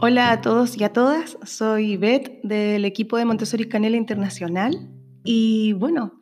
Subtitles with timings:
[0.00, 4.88] Hola a todos y a todas, soy Beth del equipo de Montessori Canela Internacional
[5.24, 6.20] y bueno,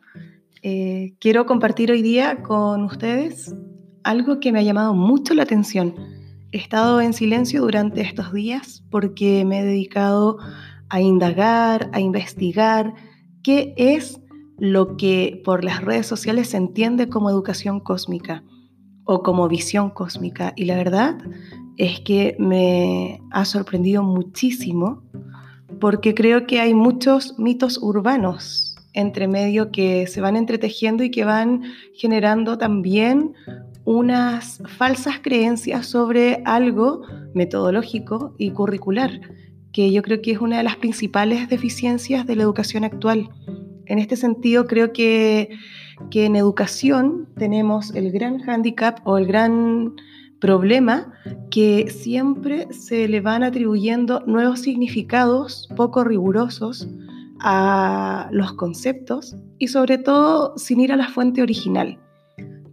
[0.63, 3.53] eh, quiero compartir hoy día con ustedes
[4.03, 5.93] algo que me ha llamado mucho la atención.
[6.51, 10.39] He estado en silencio durante estos días porque me he dedicado
[10.89, 12.95] a indagar, a investigar
[13.43, 14.19] qué es
[14.57, 18.43] lo que por las redes sociales se entiende como educación cósmica
[19.03, 20.53] o como visión cósmica.
[20.55, 21.19] Y la verdad
[21.77, 25.03] es que me ha sorprendido muchísimo
[25.79, 31.23] porque creo que hay muchos mitos urbanos entre medio que se van entretejiendo y que
[31.23, 31.61] van
[31.93, 33.33] generando también
[33.85, 37.03] unas falsas creencias sobre algo
[37.35, 39.21] metodológico y curricular,
[39.71, 43.29] que yo creo que es una de las principales deficiencias de la educación actual.
[43.85, 45.51] En este sentido, creo que,
[46.09, 49.93] que en educación tenemos el gran hándicap o el gran
[50.39, 51.13] problema
[51.49, 56.87] que siempre se le van atribuyendo nuevos significados poco rigurosos
[57.39, 61.99] a los conceptos y sobre todo sin ir a la fuente original.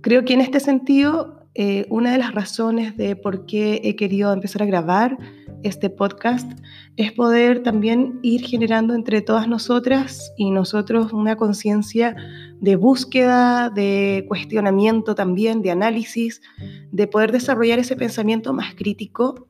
[0.01, 4.33] Creo que en este sentido, eh, una de las razones de por qué he querido
[4.33, 5.17] empezar a grabar
[5.65, 6.49] este podcast
[6.97, 12.15] es poder también ir generando entre todas nosotras y nosotros una conciencia
[12.61, 16.41] de búsqueda, de cuestionamiento también, de análisis,
[16.93, 19.49] de poder desarrollar ese pensamiento más crítico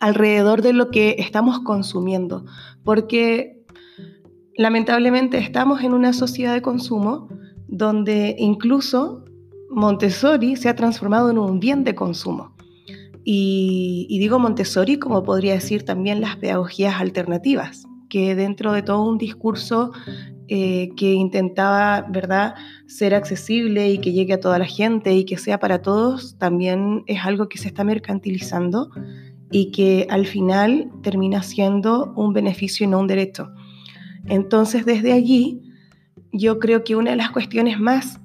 [0.00, 2.44] alrededor de lo que estamos consumiendo,
[2.82, 3.62] porque
[4.56, 7.28] lamentablemente estamos en una sociedad de consumo
[7.68, 9.24] donde incluso
[9.70, 12.51] Montessori se ha transformado en un bien de consumo.
[13.24, 19.18] Y, digo Montessori como podría decir también las pedagogías alternativas, que dentro de todo un
[19.18, 19.92] discurso
[20.48, 22.54] eh, que intentaba, ¿verdad?,
[22.86, 27.04] ser accesible y que llegue a toda la gente y que sea para todos, también
[27.06, 28.90] es algo que se está mercantilizando
[29.50, 33.50] y que al final termina siendo un beneficio y no un derecho.
[34.26, 35.62] Entonces, desde allí,
[36.32, 38.18] yo creo que una de las cuestiones más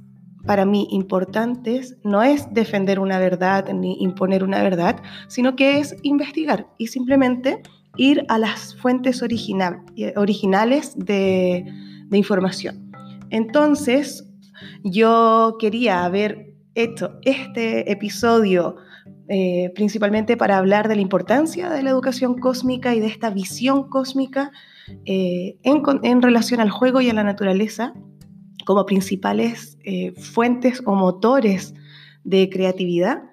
[0.47, 4.95] para mí importantes no es defender una verdad ni imponer una verdad,
[5.27, 7.61] sino que es investigar y simplemente
[7.97, 11.65] ir a las fuentes originales de,
[12.11, 12.91] información.
[13.29, 14.27] Entonces,
[14.83, 18.77] yo quería haber hecho este episodio
[19.29, 23.89] eh, principalmente para hablar de la importancia de la educación cósmica y de esta visión
[23.89, 24.51] cósmica
[25.03, 27.93] eh, en relación al juego y a la naturaleza
[28.67, 31.73] como principales eh, fuentes o motores
[32.25, 33.23] de creatividad.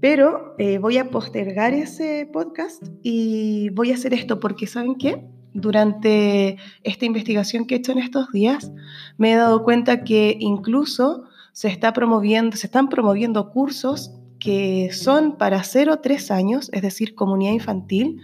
[0.00, 5.22] Pero eh, voy a postergar ese podcast y voy a hacer esto porque, ¿saben qué?
[5.52, 8.72] Durante esta investigación que he hecho en estos días,
[9.18, 14.14] me he dado cuenta que incluso se, está promoviendo, se están promoviendo cursos
[14.44, 18.20] que son para 0 o 3 años, es decir, comunidad infantil,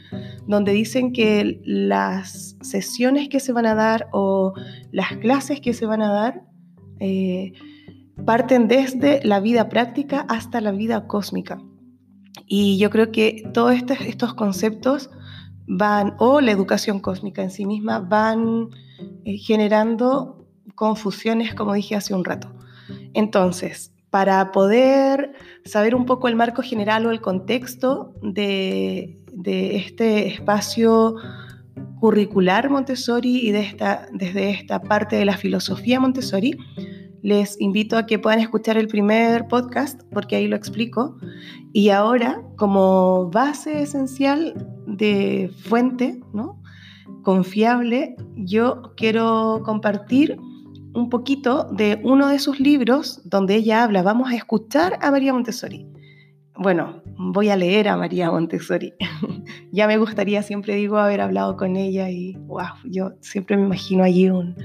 [0.46, 4.52] donde dicen que las sesiones que se van a dar o
[4.92, 6.42] las clases que se van a dar
[6.98, 7.54] eh,
[8.26, 11.62] parten desde la vida práctica hasta la vida cósmica.
[12.46, 15.08] Y yo creo que todos estos conceptos
[15.66, 18.68] van, o la educación cósmica en sí misma, van
[19.24, 22.52] eh, generando confusiones, como dije hace un rato.
[23.14, 25.32] Entonces, para poder
[25.64, 31.14] saber un poco el marco general o el contexto de, este espacio
[32.00, 36.56] curricular Montessori y de esta, desde esta parte de la filosofía Montessori,
[37.22, 41.18] les invito a que puedan escuchar el primer podcast porque ahí lo explico.
[41.72, 44.54] Y ahora, como base esencial
[44.86, 46.60] de fuente, ¿no?
[47.22, 50.38] confiable, yo quiero compartir
[50.94, 55.32] un poquito de uno de sus libros donde ella habla, vamos a escuchar a María
[55.32, 55.86] Montessori.
[56.56, 58.92] Bueno, voy a leer a María Montessori.
[59.72, 64.04] ya me gustaría, siempre digo, haber hablado con ella y, wow, yo siempre me imagino
[64.04, 64.56] allí un,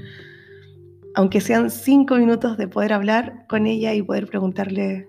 [1.14, 5.08] aunque sean cinco minutos de poder hablar con ella y poder preguntarle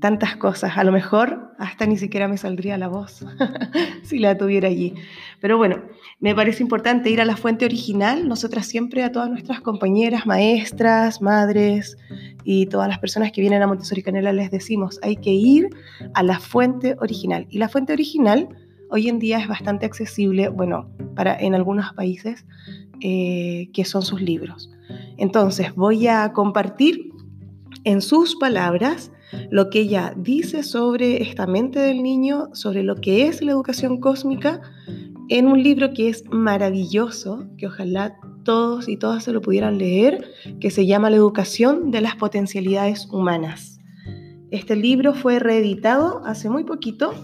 [0.00, 0.76] tantas cosas.
[0.76, 3.24] A lo mejor hasta ni siquiera me saldría la voz
[4.02, 4.94] si la tuviera allí.
[5.42, 5.82] Pero bueno,
[6.20, 8.28] me parece importante ir a la fuente original.
[8.28, 11.98] Nosotras siempre a todas nuestras compañeras, maestras, madres
[12.44, 15.68] y todas las personas que vienen a Montessori Canela les decimos, hay que ir
[16.14, 17.48] a la fuente original.
[17.50, 18.50] Y la fuente original
[18.88, 22.46] hoy en día es bastante accesible, bueno, para en algunos países,
[23.00, 24.70] eh, que son sus libros.
[25.16, 27.10] Entonces, voy a compartir
[27.82, 29.10] en sus palabras
[29.50, 33.98] lo que ella dice sobre esta mente del niño, sobre lo que es la educación
[33.98, 34.60] cósmica,
[35.38, 40.30] en un libro que es maravilloso, que ojalá todos y todas se lo pudieran leer,
[40.60, 43.80] que se llama La educación de las potencialidades humanas.
[44.50, 47.14] Este libro fue reeditado hace muy poquito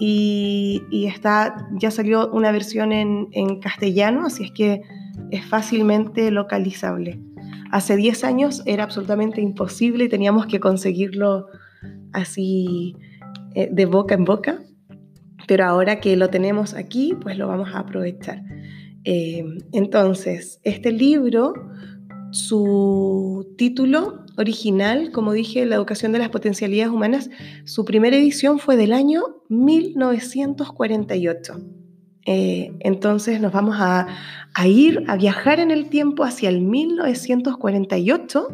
[0.00, 4.82] y, está, ya salió una versión en, castellano, así es que
[5.30, 7.20] es fácilmente localizable.
[7.70, 11.46] Hace 10 años era absolutamente imposible y teníamos que conseguirlo
[12.12, 12.96] así
[13.54, 14.58] eh, de boca en boca,
[15.46, 18.42] pero ahora que lo tenemos aquí, pues lo vamos a aprovechar.
[19.04, 21.54] Eh, entonces, este libro,
[22.30, 27.30] su título original, como dije, La educación de las potencialidades humanas,
[27.64, 31.54] su primera edición fue del año 1948.
[32.26, 34.08] Eh, entonces nos vamos a,
[34.66, 38.48] ir a viajar en el tiempo hacia el 1948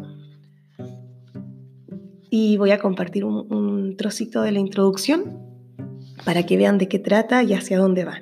[2.29, 5.50] y voy a compartir un, trocito de la introducción
[6.25, 8.21] para que vean de qué trata y hacia dónde va.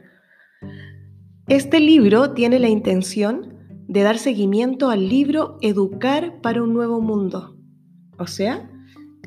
[1.48, 3.56] Este libro tiene la intención
[3.88, 7.57] de dar seguimiento al libro Educar para un nuevo mundo.
[8.19, 8.69] O sea,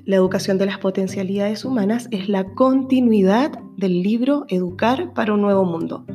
[0.05, 5.65] la educación de las potencialidades humanas es la continuidad del libro Educar para un nuevo
[5.65, 6.07] mundo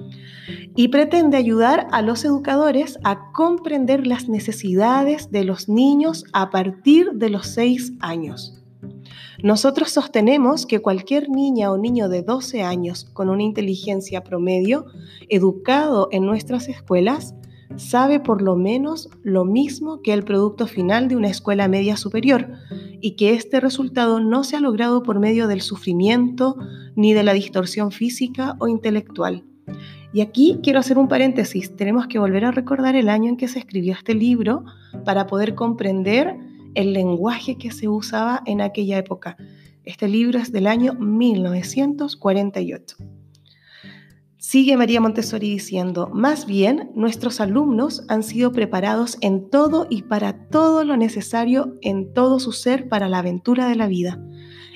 [0.77, 7.13] y pretende ayudar a los educadores a comprender las necesidades de los niños a partir
[7.13, 8.63] de los seis años.
[9.43, 14.85] Nosotros sostenemos que cualquier niña o niño de 12 años con una inteligencia promedio,
[15.29, 17.35] educado en nuestras escuelas,
[17.75, 22.49] sabe por lo menos lo mismo que el producto final de una escuela media superior
[23.01, 26.57] y que este resultado no se ha logrado por medio del sufrimiento
[26.95, 29.43] ni de la distorsión física o intelectual.
[30.13, 31.75] Y aquí quiero hacer un paréntesis.
[31.75, 34.63] Tenemos que volver a recordar el año en que se escribió este libro
[35.05, 36.37] para poder comprender
[36.77, 39.35] el lenguaje que se usaba en aquella época.
[39.83, 42.97] Este libro es del año 1948.
[44.37, 50.47] Sigue María Montessori diciendo, más bien nuestros alumnos han sido preparados en todo y para
[50.49, 54.23] todo lo necesario en todo su ser para la aventura de la vida.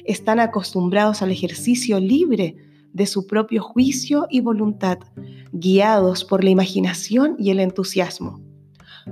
[0.04, 2.56] Están acostumbrados al ejercicio libre
[2.94, 4.98] de su propio juicio y voluntad,
[5.52, 8.42] guiados por la imaginación y el entusiasmo.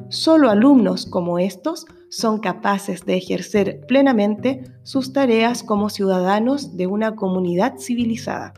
[0.10, 7.16] Solo alumnos como estos son capaces de ejercer plenamente sus tareas como ciudadanos de una
[7.16, 8.54] comunidad civilizada.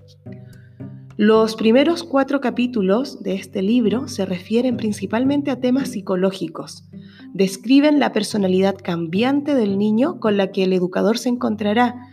[1.18, 6.89] Los primeros cuatro capítulos de este libro se refieren principalmente a temas psicológicos.
[7.33, 12.07] Describen la personalidad cambiante del niño con la que el educador se encontrará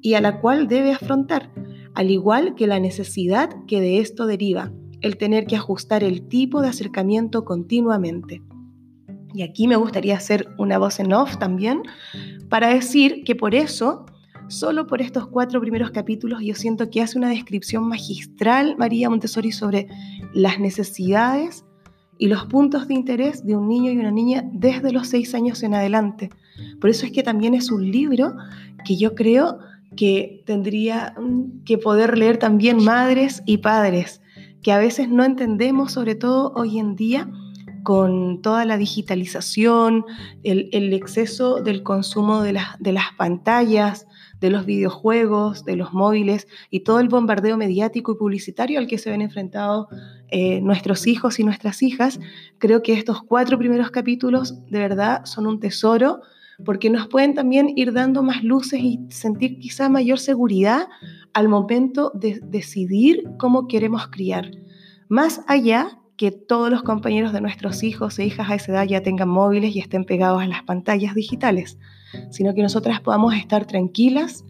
[0.00, 1.50] y a la cual debe afrontar,
[1.94, 6.62] al igual que la necesidad que de esto deriva, el tener que ajustar el tipo
[6.62, 8.40] de acercamiento continuamente.
[9.34, 11.82] Y aquí me gustaría hacer una voz en off también
[12.48, 14.06] para decir que por eso
[14.48, 19.52] Solo por estos cuatro primeros capítulos yo siento que hace una descripción magistral María Montessori
[19.52, 19.88] sobre
[20.34, 21.64] las necesidades
[22.18, 25.62] y los puntos de interés de un niño y una niña desde los seis años
[25.62, 26.30] en adelante.
[26.80, 28.34] Por eso es que también es un libro
[28.84, 29.58] que yo creo
[29.96, 31.14] que tendría
[31.64, 34.20] que poder leer también madres y padres,
[34.62, 37.30] que a veces no entendemos, sobre todo hoy en día,
[37.84, 40.04] con toda la digitalización,
[40.42, 44.08] el, exceso del consumo de, de las pantallas,
[44.40, 48.98] de los videojuegos, de los móviles y todo el bombardeo mediático y publicitario al que
[48.98, 49.86] se ven enfrentados
[50.28, 52.18] eh, nuestros hijos y nuestras hijas,
[52.58, 56.22] creo que estos cuatro primeros capítulos de verdad son un tesoro
[56.64, 60.88] porque nos pueden también ir dando más luces y sentir quizá mayor seguridad
[61.32, 64.50] al momento de decidir cómo queremos criar.
[65.08, 69.02] Más allá que todos los compañeros de nuestros hijos e hijas a esa edad ya
[69.02, 71.78] tengan móviles y estén pegados a las pantallas digitales,
[72.30, 74.44] sino que nosotras podamos estar tranquilas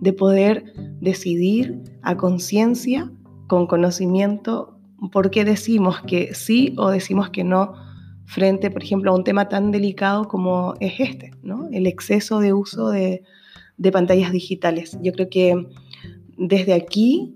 [0.00, 3.10] de poder decidir a conciencia,
[3.46, 4.78] con conocimiento,
[5.12, 7.74] por qué decimos que sí o decimos que no
[8.24, 11.68] frente, por ejemplo, a un tema tan delicado como es este, ¿no?
[11.72, 13.22] el exceso de uso de,
[13.76, 14.98] de pantallas digitales.
[15.00, 15.66] Yo creo que
[16.36, 17.35] desde aquí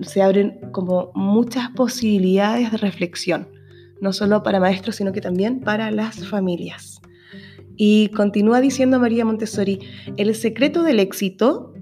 [0.00, 3.48] se abren como muchas posibilidades de reflexión,
[4.00, 7.00] no solo para maestros, sino que también para las familias.
[7.76, 9.80] Y continúa diciendo María Montessori,
[10.16, 11.74] el secreto del éxito,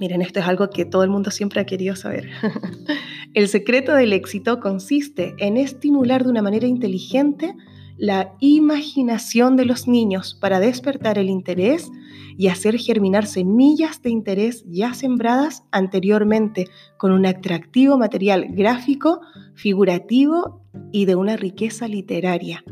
[0.00, 2.30] miren, esto es algo que todo el mundo siempre ha querido saber,
[3.34, 7.54] el secreto del éxito consiste en estimular de una manera inteligente
[8.02, 11.88] la imaginación de los niños para despertar el interés
[12.36, 16.66] y hacer germinar semillas de interés ya sembradas anteriormente
[16.98, 19.20] con un atractivo material gráfico,
[19.54, 22.64] figurativo y de una riqueza literaria.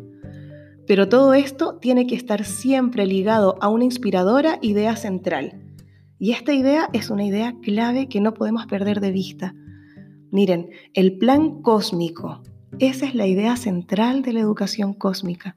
[0.89, 5.63] Pero todo esto tiene que estar siempre ligado a una inspiradora idea central.
[6.19, 9.55] Y esta idea es una idea clave que no podemos perder de vista.
[10.33, 12.43] Miren, el plan cósmico,
[12.79, 15.57] esa es la idea central de la educación cósmica.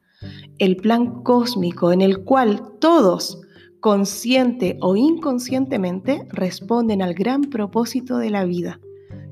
[0.58, 3.43] El plan cósmico en el cual todos
[3.84, 8.79] consciente o inconscientemente, responden al gran propósito de la vida.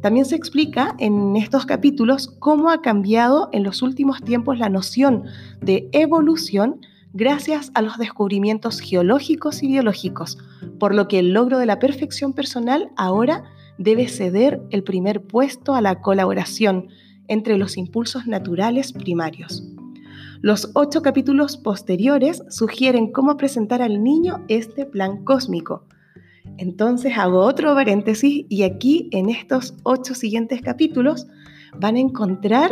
[0.01, 5.23] También se explica en estos capítulos cómo ha cambiado en los últimos tiempos la noción
[5.61, 6.81] de evolución
[7.13, 10.37] gracias a los descubrimientos geológicos y biológicos,
[10.79, 13.45] por lo que el logro de la perfección personal ahora
[13.77, 16.89] debe ceder el primer puesto a la colaboración
[17.31, 19.63] entre los impulsos naturales primarios.
[20.41, 25.85] Los ocho capítulos posteriores sugieren cómo presentar al niño este plan cósmico.
[26.57, 31.25] Entonces hago otro paréntesis y aquí en estos ocho siguientes capítulos
[31.79, 32.71] van a encontrar,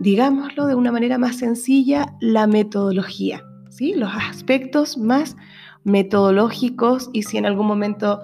[0.00, 3.94] digámoslo de una manera más sencilla, la metodología, ¿sí?
[3.94, 5.36] los aspectos más
[5.84, 8.20] metodológicos y si en algún momento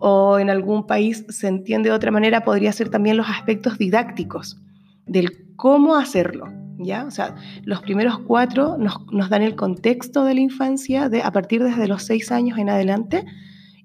[0.00, 4.60] o en algún país se entiende de otra manera, podría ser también los aspectos didácticos
[5.08, 6.46] del cómo hacerlo.
[6.78, 7.04] ¿ya?
[7.04, 11.62] O sea, los primeros cuatro nos, dan el contexto de la infancia de, a partir
[11.62, 13.24] desde los seis años en adelante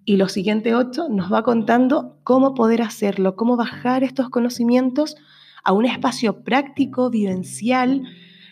[0.06, 5.16] y los siguientes ocho nos va contando cómo poder hacerlo, cómo bajar estos conocimientos
[5.64, 8.04] a un espacio práctico, vivencial,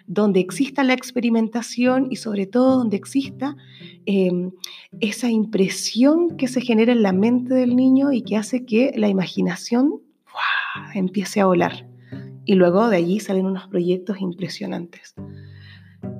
[0.08, 3.56] donde exista la experimentación y sobre todo donde exista
[4.06, 4.51] em,
[5.00, 9.08] esa impresión que se genera en la mente del niño y que hace que la
[9.10, 10.01] imaginación
[10.94, 11.91] empiece a volar
[12.46, 15.16] y luego de allí salen unos proyectos impresionantes.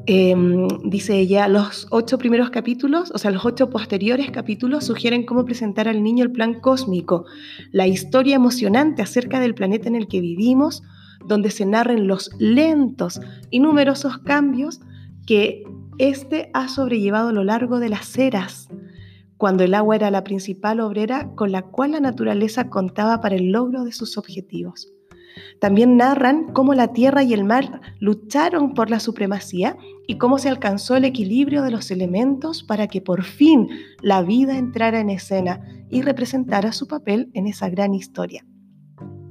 [0.08, 5.46] Em, dice ella, los ocho primeros capítulos, o sea, los ocho posteriores capítulos sugieren cómo
[5.46, 7.26] presentar al niño el plan cósmico,
[7.72, 10.84] la historia emocionante acerca del planeta en el que vivimos,
[11.26, 14.82] donde se narren los lentos y numerosos cambios
[15.28, 15.64] que
[16.00, 18.70] éste ha sobrellevado a lo largo de las eras,
[19.38, 23.52] cuando el agua era la principal obrera con la cual la naturaleza contaba para el
[23.52, 24.92] logro de sus objetivos.
[25.60, 30.50] También narran cómo la tierra y el mar lucharon por la supremacía y cómo se
[30.50, 33.70] alcanzó el equilibrio de los elementos para que por fin
[34.02, 38.46] la vida entrara en escena y representara su papel en esa gran historia.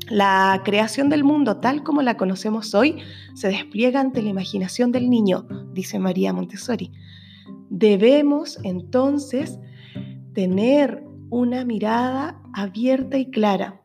[0.09, 2.97] La creación del mundo tal como la conocemos hoy
[3.35, 6.91] se despliega ante la imaginación del niño, dice María Montessori.
[7.69, 9.61] Debemos entonces
[10.35, 13.81] tener una mirada abierta y clara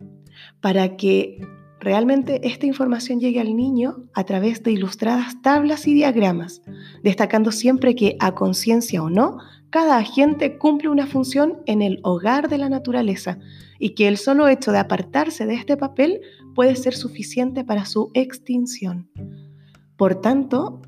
[0.61, 1.39] para que
[1.85, 6.63] realmente esta información llegue al niño a través de ilustradas tablas y diagramas,
[7.03, 9.37] destacando siempre que, a conciencia o no,
[9.69, 13.37] cada agente cumple una función en el hogar de la naturaleza
[13.77, 16.21] y que el solo hecho de apartarse de este papel
[16.55, 19.07] puede ser suficiente para su extinción.
[19.95, 20.81] Por tanto,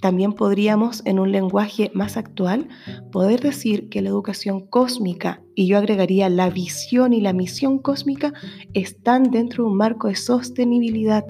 [0.00, 2.68] también podríamos, en un lenguaje más actual,
[3.10, 8.32] poder decir que la educación cósmica, y yo agregaría la visión y la misión cósmica,
[8.74, 11.24] están dentro de un marco de sostenibilidad,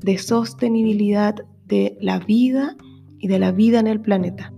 [0.00, 1.36] de sostenibilidad
[1.66, 2.76] de la vida
[3.18, 4.52] y de la vida en el planeta.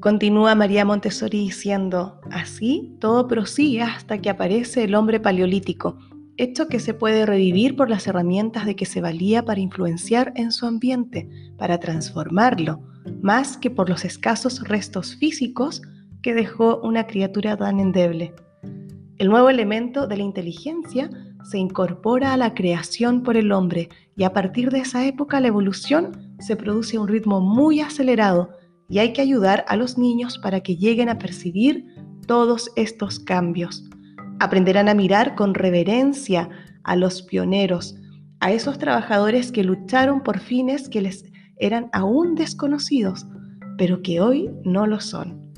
[0.00, 5.98] Continúa María Montessori diciendo, así todo prosigue hasta que aparece el hombre paleolítico,
[6.42, 10.52] hecho que se puede revivir por las herramientas de que se valía para influenciar en
[10.52, 11.28] su ambiente,
[11.58, 12.80] para transformarlo,
[13.20, 15.82] más que por los escasos restos físicos
[16.22, 18.34] que dejó una criatura tan endeble.
[19.18, 21.10] El nuevo elemento de la inteligencia
[21.44, 25.48] se incorpora a la creación por el hombre y a partir de esa época la
[25.48, 28.50] evolución se produce a un ritmo muy acelerado
[28.88, 31.84] y hay que ayudar a los niños para que lleguen a percibir
[32.26, 33.89] todos estos cambios.
[34.40, 36.48] Aprenderán a mirar con reverencia
[36.82, 37.94] a los pioneros,
[38.40, 43.26] a esos trabajadores que lucharon por fines que les eran aún desconocidos,
[43.76, 45.52] pero que hoy no lo son.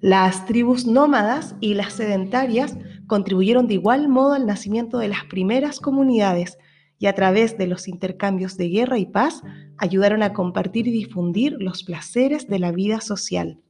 [0.00, 5.78] Las tribus nómadas y las sedentarias contribuyeron de igual modo al nacimiento de las primeras
[5.78, 6.56] comunidades
[6.98, 9.42] y a través de los intercambios de guerra y paz
[9.76, 13.60] ayudaron a compartir y difundir los placeres de la vida social.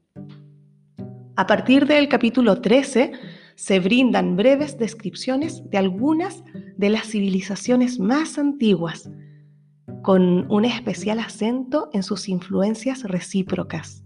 [1.37, 3.11] A partir del capítulo 13,
[3.57, 6.43] se brindan breves descripciones de algunas
[6.77, 9.11] de las civilizaciones más antiguas,
[10.03, 14.05] con un especial acento en sus influencias recíprocas.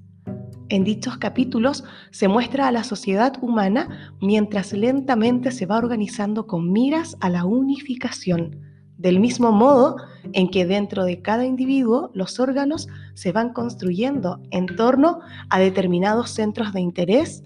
[0.69, 6.71] En dichos capítulos se muestra a la sociedad humana mientras lentamente se va organizando con
[6.71, 8.61] miras a la unificación,
[8.99, 9.97] del mismo modo
[10.35, 16.31] en que dentro de cada individuo los órganos se van construyendo en torno a determinados
[16.31, 17.45] centros de interés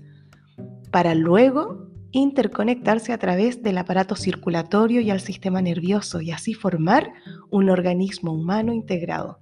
[0.90, 7.12] para luego interconectarse a través del aparato circulatorio y al sistema nervioso y así formar
[7.50, 9.38] un organismo humano integrado.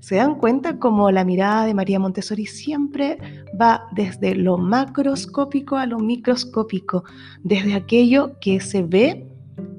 [0.00, 3.18] ¿Se dan cuenta cómo la mirada de María Montessori siempre
[3.60, 7.04] va desde lo macroscópico a lo microscópico,
[7.42, 9.28] desde aquello que se ve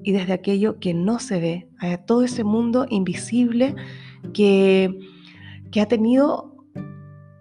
[0.04, 3.76] y desde aquello que no se ve, a todo ese mundo invisible
[4.34, 5.00] que,
[5.72, 6.56] que ha tenido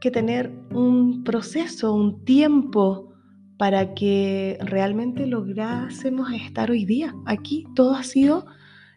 [0.01, 3.14] que tener un proceso, un tiempo
[3.59, 7.67] para que realmente lográsemos estar hoy día aquí.
[7.75, 8.47] Todo ha sido,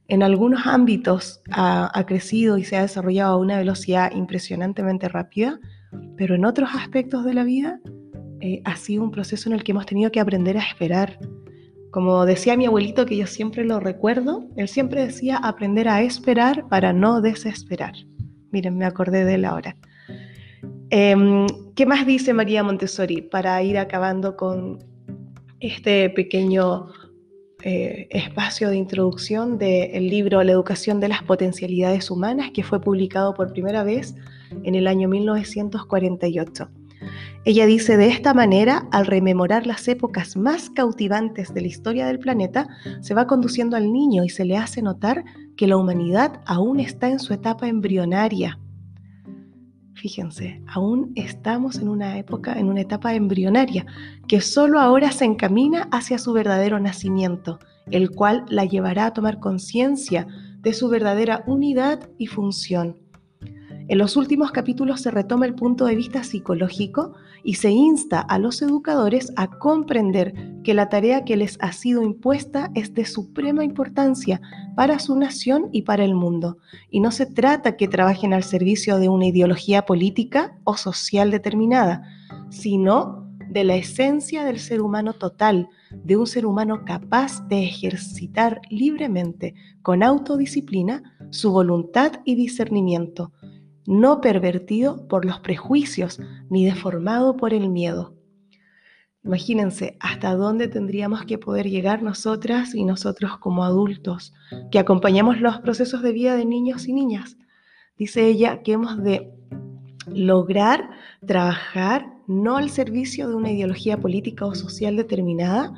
[0.07, 5.59] en algunos ámbitos, ha, crecido y se ha desarrollado a una velocidad impresionantemente rápida,
[6.17, 7.79] pero en otros aspectos de la vida
[8.41, 11.19] eh, ha sido un proceso en el que hemos tenido que aprender a esperar.
[11.91, 16.67] Como decía mi abuelito, que yo siempre lo recuerdo, él siempre decía aprender a esperar
[16.67, 17.93] para no desesperar.
[18.51, 19.75] Miren, me acordé de él ahora.
[20.89, 24.79] Em, ¿Qué más dice María Montessori para ir acabando con
[25.59, 26.87] este pequeño
[27.63, 33.33] eh, espacio de introducción del libro La educación de las potencialidades humanas que fue publicado
[33.33, 34.15] por primera vez
[34.63, 36.69] en el año 1948?
[37.43, 42.19] Ella dice, de esta manera, al rememorar las épocas más cautivantes de la historia del
[42.19, 42.67] planeta,
[43.01, 45.23] se va conduciendo al niño y se le hace notar
[45.55, 48.59] que la humanidad aún está en su etapa embrionaria
[49.97, 53.87] Fíjense, aún estamos en una época, en una etapa embrionaria,
[54.27, 57.57] que solo ahora se encamina hacia su verdadero nacimiento,
[57.89, 60.27] el cual la llevará a tomar conciencia
[60.59, 63.06] de su verdadera unidad y función.
[63.89, 68.37] En los últimos capítulos se retoma el punto de vista psicológico y se insta a
[68.37, 73.63] los educadores a comprender que la tarea que les ha sido impuesta es de suprema
[73.63, 74.41] importancia
[74.75, 76.57] para su nación y para el mundo.
[76.89, 82.03] Y no se trata que trabajen al servicio de una ideología política o social determinada,
[82.49, 88.59] sino de la esencia del ser humano total, de un ser humano capaz de ejercitar
[88.69, 93.31] libremente, con autodisciplina, su voluntad y discernimiento
[93.87, 98.13] no pervertido por los prejuicios ni deformado por el miedo.
[99.23, 104.33] Imagínense hasta dónde tendríamos que poder llegar nosotras y nosotros como adultos,
[104.71, 107.37] que acompañamos los procesos de vida de niños y niñas.
[107.97, 109.33] Dice ella que hemos de
[110.13, 110.89] lograr
[111.25, 115.73] trabajar no al servicio de una ideología política o social determinada,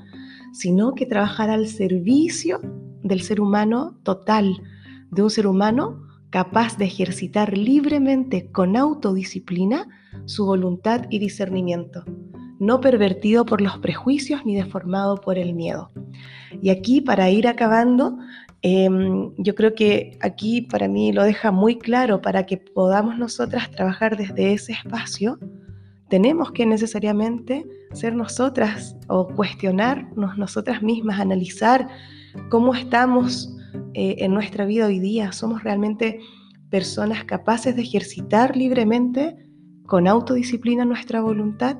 [0.51, 2.59] sino que trabajar al servicio
[3.03, 4.61] del ser humano total,
[5.11, 9.87] de un ser humano capaz de ejercitar libremente con autodisciplina
[10.25, 12.03] su voluntad y discernimiento,
[12.59, 15.91] no pervertido por los prejuicios ni deformado por el miedo.
[16.61, 18.17] Y aquí, para ir acabando,
[18.61, 23.71] em, yo creo que aquí para mí lo deja muy claro, para que podamos nosotras
[23.71, 25.39] trabajar desde ese espacio,
[26.09, 31.87] tenemos que necesariamente ser nosotras o cuestionarnos nosotras mismas, analizar
[32.49, 33.55] cómo estamos
[33.93, 35.31] eh, en nuestra vida hoy día.
[35.31, 36.19] Somos realmente
[36.69, 39.35] personas capaces de ejercitar libremente,
[39.85, 41.77] con autodisciplina, nuestra voluntad.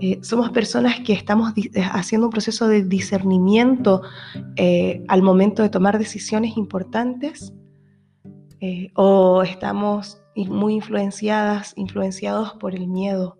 [0.00, 4.02] Eh, somos personas que estamos eh, haciendo un proceso de discernimiento
[5.08, 7.54] al momento de tomar decisiones importantes
[8.94, 13.38] o estamos muy influenciadas, influenciados por el miedo,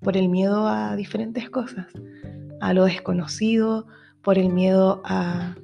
[0.00, 1.86] por el miedo a diferentes cosas,
[2.60, 3.86] a lo desconocido,
[4.22, 5.56] por el miedo a,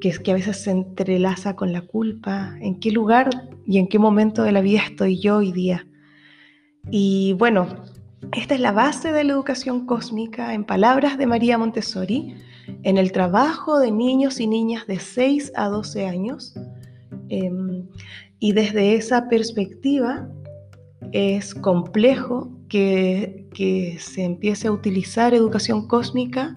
[0.00, 3.30] que, que a veces se entrelaza con la culpa, en qué lugar
[3.66, 5.86] y en qué momento de la vida estoy yo hoy día.
[6.90, 7.68] Y bueno,
[8.32, 12.34] esta es la base de la educación cósmica en palabras de María Montessori,
[12.82, 16.54] en el trabajo de niños y niñas de 6 a 12 años.
[17.28, 17.86] Em,
[18.38, 20.28] y desde esa perspectiva
[21.12, 26.54] es complejo que, que se empiece a utilizar educación cósmica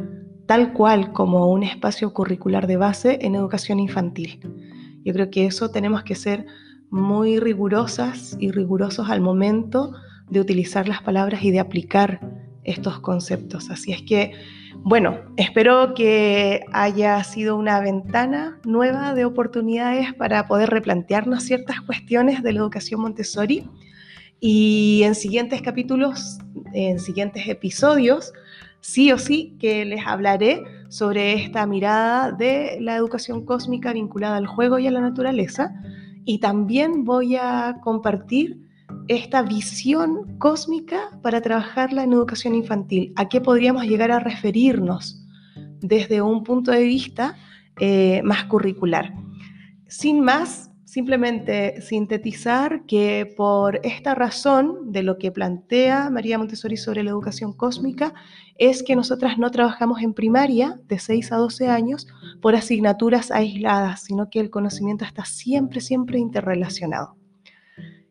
[0.54, 4.40] tal cual como un espacio curricular de base en educación infantil.
[5.04, 6.46] Yo creo que eso tenemos que ser
[6.92, 9.94] muy rigurosas y rigurosos al momento
[10.30, 12.20] de utilizar las palabras y de aplicar
[12.66, 13.72] estos conceptos.
[13.72, 14.34] Así es que,
[14.84, 22.44] bueno, espero que haya sido una ventana nueva de oportunidades para poder replantearnos ciertas cuestiones
[22.44, 23.68] de la educación Montessori
[24.40, 26.38] y en siguientes capítulos,
[26.74, 28.34] en siguientes episodios,
[28.84, 34.46] sí o sí que les hablaré sobre esta mirada de la educación cósmica vinculada al
[34.46, 35.74] juego y a la naturaleza.
[36.26, 38.60] Y también voy a compartir
[39.08, 43.14] esta visión cósmica para trabajarla en educación infantil.
[43.16, 45.26] ¿A qué podríamos llegar a referirnos
[45.80, 47.38] desde un punto de vista
[47.80, 49.14] eh, más curricular?
[49.88, 57.02] Sin más, simplemente sintetizar que por esta razón de lo que plantea María Montessori sobre
[57.02, 58.14] la educación cósmica
[58.60, 62.06] es que nosotras no trabajamos en primaria de 6 a 12 años
[62.44, 67.16] por asignaturas aisladas, sino que el conocimiento está siempre, siempre interrelacionado.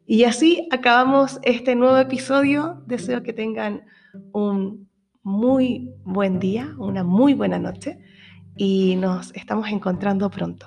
[0.04, 2.82] Y así acabamos este nuevo episodio.
[2.88, 3.84] Deseo que tengan
[4.32, 4.88] un
[5.22, 8.00] muy buen día, una muy buena noche
[8.56, 10.66] y nos estamos encontrando pronto.